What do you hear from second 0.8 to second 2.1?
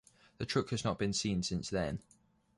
not been seen since then.